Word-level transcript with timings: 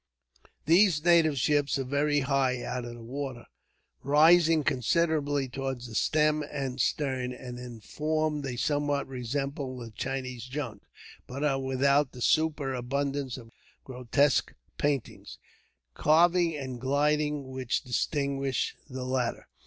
These 0.65 1.05
native 1.05 1.37
ships 1.37 1.77
are 1.77 1.83
very 1.83 2.21
high 2.21 2.63
out 2.63 2.85
of 2.85 2.97
water, 2.97 3.45
rising 4.01 4.63
considerably 4.63 5.47
towards 5.47 5.85
the 5.85 5.93
stem 5.93 6.41
and 6.51 6.81
stern, 6.81 7.31
and 7.31 7.59
in 7.59 7.81
form 7.81 8.41
they 8.41 8.55
somewhat 8.55 9.05
resemble 9.07 9.77
the 9.77 9.91
Chinese 9.91 10.45
junk; 10.45 10.81
but 11.27 11.43
are 11.43 11.61
without 11.61 12.13
the 12.13 12.21
superabundance 12.23 13.37
of 13.37 13.51
grotesque 13.83 14.55
painting, 14.79 15.27
carving, 15.93 16.57
and 16.57 16.81
gilding 16.81 17.51
which 17.51 17.83
distinguish 17.83 18.75
the 18.89 19.05
latter. 19.05 19.47